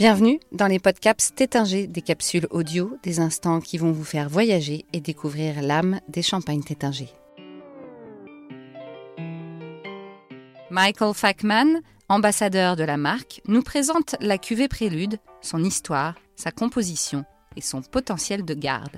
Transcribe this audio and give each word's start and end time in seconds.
Bienvenue 0.00 0.40
dans 0.50 0.66
les 0.66 0.78
podcasts 0.78 1.34
Tétinger, 1.34 1.86
des 1.86 2.00
capsules 2.00 2.46
audio, 2.48 2.96
des 3.02 3.20
instants 3.20 3.60
qui 3.60 3.76
vont 3.76 3.92
vous 3.92 4.02
faire 4.02 4.30
voyager 4.30 4.86
et 4.94 5.00
découvrir 5.02 5.60
l'âme 5.60 6.00
des 6.08 6.22
champagnes 6.22 6.62
Tétinger. 6.62 7.10
Michael 10.70 11.12
Fackman, 11.12 11.82
ambassadeur 12.08 12.76
de 12.76 12.82
la 12.84 12.96
marque, 12.96 13.42
nous 13.46 13.60
présente 13.60 14.16
la 14.22 14.38
cuvée 14.38 14.68
Prélude, 14.68 15.18
son 15.42 15.62
histoire, 15.62 16.14
sa 16.34 16.50
composition 16.50 17.26
et 17.54 17.60
son 17.60 17.82
potentiel 17.82 18.46
de 18.46 18.54
garde. 18.54 18.96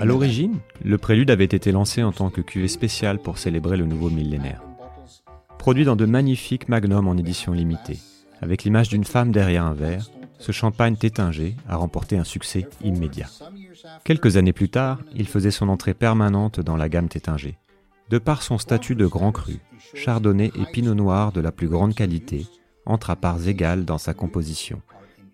À 0.00 0.04
l'origine, 0.06 0.58
le 0.82 0.96
prélude 0.96 1.30
avait 1.30 1.44
été 1.44 1.70
lancé 1.70 2.02
en 2.02 2.12
tant 2.12 2.30
que 2.30 2.40
cuvée 2.40 2.66
spéciale 2.66 3.18
pour 3.18 3.36
célébrer 3.36 3.76
le 3.76 3.84
nouveau 3.84 4.08
millénaire. 4.08 4.62
Produit 5.58 5.84
dans 5.84 5.96
de 5.96 6.06
magnifiques 6.06 6.70
magnums 6.70 7.08
en 7.08 7.16
édition 7.18 7.52
limitée, 7.52 7.98
avec 8.40 8.64
l'image 8.64 8.88
d'une 8.88 9.04
femme 9.04 9.32
derrière 9.32 9.66
un 9.66 9.74
verre, 9.74 10.08
ce 10.38 10.50
champagne 10.50 10.96
tétingé 10.96 11.54
a 11.68 11.76
remporté 11.76 12.16
un 12.16 12.24
succès 12.24 12.66
immédiat. 12.82 13.28
Quelques 14.04 14.38
années 14.38 14.54
plus 14.54 14.70
tard, 14.70 15.00
il 15.14 15.28
faisait 15.28 15.50
son 15.50 15.68
entrée 15.68 15.92
permanente 15.92 16.60
dans 16.60 16.78
la 16.78 16.88
gamme 16.88 17.10
tétingé. 17.10 17.58
De 18.08 18.16
par 18.16 18.42
son 18.42 18.56
statut 18.56 18.94
de 18.94 19.06
grand 19.06 19.32
cru, 19.32 19.58
chardonnay 19.94 20.52
et 20.58 20.72
pinot 20.72 20.94
noir 20.94 21.32
de 21.32 21.42
la 21.42 21.52
plus 21.52 21.68
grande 21.68 21.94
qualité 21.94 22.46
entrent 22.86 23.10
à 23.10 23.16
parts 23.16 23.46
égales 23.46 23.84
dans 23.84 23.98
sa 23.98 24.14
composition 24.14 24.80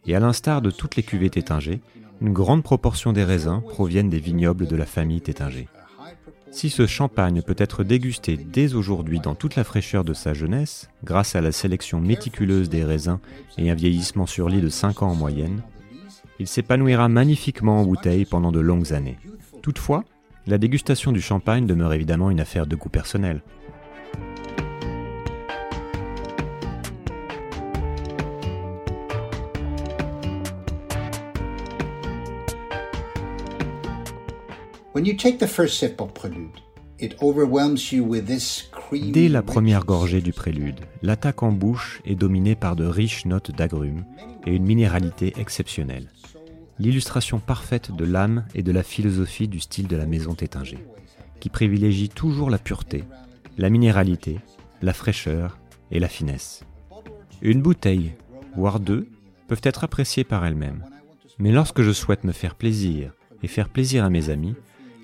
et 0.06 0.14
à 0.14 0.20
l'instar 0.20 0.62
de 0.62 0.70
toutes 0.70 0.96
les 0.96 1.02
cuvées 1.02 1.30
Tétinger, 1.30 1.80
une 2.20 2.32
grande 2.32 2.62
proportion 2.62 3.12
des 3.12 3.24
raisins 3.24 3.62
proviennent 3.68 4.08
des 4.08 4.18
vignobles 4.18 4.66
de 4.66 4.76
la 4.76 4.86
famille 4.86 5.20
Tétinger. 5.20 5.68
Si 6.50 6.70
ce 6.70 6.86
champagne 6.86 7.42
peut 7.42 7.56
être 7.58 7.84
dégusté 7.84 8.36
dès 8.36 8.74
aujourd'hui 8.74 9.20
dans 9.20 9.34
toute 9.34 9.56
la 9.56 9.64
fraîcheur 9.64 10.04
de 10.04 10.14
sa 10.14 10.32
jeunesse, 10.32 10.88
grâce 11.04 11.34
à 11.34 11.40
la 11.40 11.52
sélection 11.52 12.00
méticuleuse 12.00 12.70
des 12.70 12.84
raisins 12.84 13.18
et 13.58 13.70
un 13.70 13.74
vieillissement 13.74 14.26
sur 14.26 14.48
lit 14.48 14.62
de 14.62 14.68
5 14.68 15.02
ans 15.02 15.10
en 15.10 15.14
moyenne, 15.14 15.62
il 16.38 16.46
s'épanouira 16.46 17.08
magnifiquement 17.08 17.80
en 17.80 17.84
bouteille 17.84 18.24
pendant 18.24 18.52
de 18.52 18.60
longues 18.60 18.92
années. 18.92 19.18
Toutefois, 19.62 20.04
la 20.46 20.58
dégustation 20.58 21.12
du 21.12 21.20
champagne 21.20 21.66
demeure 21.66 21.92
évidemment 21.92 22.30
une 22.30 22.40
affaire 22.40 22.66
de 22.66 22.76
goût 22.76 22.88
personnel. 22.88 23.42
Dès 39.12 39.28
la 39.28 39.42
première 39.42 39.84
gorgée 39.84 40.22
du 40.22 40.32
prélude, 40.32 40.80
l'attaque 41.02 41.42
en 41.42 41.52
bouche 41.52 42.00
est 42.06 42.14
dominée 42.14 42.54
par 42.54 42.76
de 42.76 42.86
riches 42.86 43.26
notes 43.26 43.50
d'agrumes 43.50 44.06
et 44.46 44.54
une 44.54 44.64
minéralité 44.64 45.34
exceptionnelle. 45.36 46.08
L'illustration 46.78 47.40
parfaite 47.40 47.94
de 47.94 48.06
l'âme 48.06 48.46
et 48.54 48.62
de 48.62 48.72
la 48.72 48.82
philosophie 48.82 49.48
du 49.48 49.60
style 49.60 49.86
de 49.86 49.96
la 49.96 50.06
maison 50.06 50.34
Tétinger, 50.34 50.82
qui 51.40 51.50
privilégie 51.50 52.08
toujours 52.08 52.48
la 52.48 52.56
pureté, 52.56 53.04
la 53.58 53.68
minéralité, 53.68 54.40
la 54.80 54.94
fraîcheur 54.94 55.58
et 55.90 56.00
la 56.00 56.08
finesse. 56.08 56.64
Une 57.42 57.60
bouteille, 57.60 58.14
voire 58.56 58.80
deux, 58.80 59.10
peuvent 59.46 59.60
être 59.62 59.84
appréciées 59.84 60.24
par 60.24 60.46
elles-mêmes. 60.46 60.86
Mais 61.38 61.52
lorsque 61.52 61.82
je 61.82 61.92
souhaite 61.92 62.24
me 62.24 62.32
faire 62.32 62.54
plaisir 62.54 63.12
et 63.42 63.46
faire 63.46 63.68
plaisir 63.68 64.02
à 64.06 64.08
mes 64.08 64.30
amis, 64.30 64.54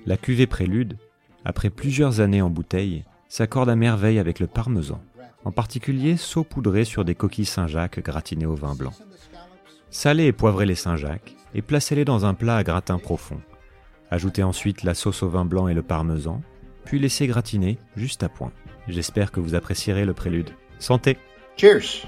la 0.05 0.17
cuvée 0.17 0.47
Prélude, 0.47 0.97
après 1.45 1.69
plusieurs 1.69 2.19
années 2.19 2.41
en 2.41 2.49
bouteille, 2.49 3.03
s'accorde 3.27 3.69
à 3.69 3.75
merveille 3.75 4.19
avec 4.19 4.39
le 4.39 4.47
parmesan, 4.47 5.01
en 5.45 5.51
particulier 5.51 6.17
saupoudré 6.17 6.85
sur 6.85 7.05
des 7.05 7.15
coquilles 7.15 7.45
Saint-Jacques 7.45 7.99
gratinées 7.99 8.45
au 8.45 8.55
vin 8.55 8.75
blanc. 8.75 8.93
Salez 9.89 10.25
et 10.25 10.31
poivrez 10.33 10.65
les 10.65 10.75
Saint-Jacques 10.75 11.35
et 11.53 11.61
placez-les 11.61 12.05
dans 12.05 12.25
un 12.25 12.33
plat 12.33 12.57
à 12.57 12.63
gratin 12.63 12.97
profond. 12.97 13.41
Ajoutez 14.11 14.43
ensuite 14.43 14.83
la 14.83 14.93
sauce 14.93 15.23
au 15.23 15.29
vin 15.29 15.45
blanc 15.45 15.67
et 15.67 15.73
le 15.73 15.83
parmesan, 15.83 16.41
puis 16.85 16.99
laissez 16.99 17.27
gratiner 17.27 17.77
juste 17.95 18.23
à 18.23 18.29
point. 18.29 18.51
J'espère 18.87 19.31
que 19.31 19.39
vous 19.39 19.55
apprécierez 19.55 20.05
le 20.05 20.13
prélude. 20.13 20.49
Santé 20.79 21.17
Cheers 21.55 22.05